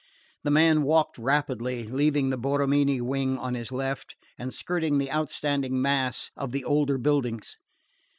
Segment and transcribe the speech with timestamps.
[0.43, 5.79] The man walked rapidly, leaving the Borromini wing on his left, and skirting the outstanding
[5.79, 7.55] mass of the older buildings.